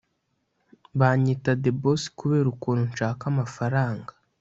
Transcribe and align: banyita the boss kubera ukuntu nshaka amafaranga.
banyita 0.99 1.51
the 1.63 1.71
boss 1.81 2.03
kubera 2.19 2.47
ukuntu 2.53 2.83
nshaka 2.91 3.23
amafaranga. 3.31 4.11